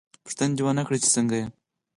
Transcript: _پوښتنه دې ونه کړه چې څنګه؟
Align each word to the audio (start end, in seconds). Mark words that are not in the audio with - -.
_پوښتنه 0.23 0.53
دې 0.57 0.61
ونه 0.65 0.83
کړه 0.87 0.97
چې 1.03 1.09
څنګه؟ 1.15 1.39